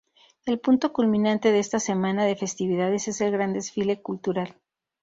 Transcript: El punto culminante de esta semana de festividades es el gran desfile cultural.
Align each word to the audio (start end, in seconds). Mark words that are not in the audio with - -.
El 0.47 0.59
punto 0.59 0.93
culminante 0.93 1.51
de 1.51 1.59
esta 1.59 1.79
semana 1.79 2.25
de 2.25 2.35
festividades 2.35 3.07
es 3.07 3.21
el 3.21 3.33
gran 3.33 3.53
desfile 3.53 4.01
cultural. 4.01 4.57